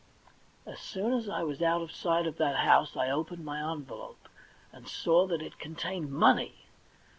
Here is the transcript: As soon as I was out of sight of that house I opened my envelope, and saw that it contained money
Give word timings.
As 0.65 0.79
soon 0.79 1.13
as 1.13 1.29
I 1.29 1.43
was 1.43 1.61
out 1.61 1.83
of 1.83 1.91
sight 1.91 2.25
of 2.25 2.37
that 2.37 2.55
house 2.65 2.97
I 2.97 3.11
opened 3.11 3.45
my 3.45 3.59
envelope, 3.71 4.27
and 4.73 4.87
saw 4.87 5.27
that 5.27 5.43
it 5.43 5.59
contained 5.59 6.11
money 6.11 6.55